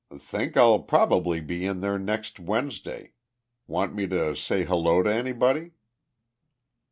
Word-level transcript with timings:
"Think 0.17 0.57
I'll 0.57 0.79
probably 0.79 1.41
be 1.41 1.63
in 1.63 1.81
there 1.81 1.99
next 1.99 2.39
Wednesday. 2.39 3.13
Want 3.67 3.93
me 3.93 4.07
to 4.07 4.35
say 4.35 4.63
'Hello' 4.63 5.03
to 5.03 5.13
anybody?" 5.13 5.73